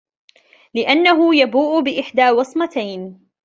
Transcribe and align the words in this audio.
لِأَنَّهُ 0.73 1.35
يَبُوءُ 1.35 1.81
بِإِحْدَى 1.81 2.29
وَصْمَتَيْنِ 2.29 3.27